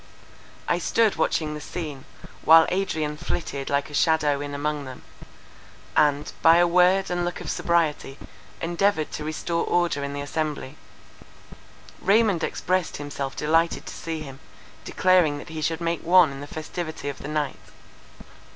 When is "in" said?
4.41-4.55, 10.03-10.13, 16.31-16.41